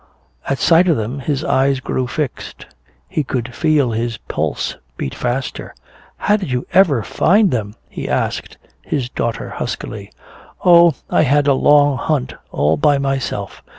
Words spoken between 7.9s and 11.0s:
asked his daughter huskily. "Oh,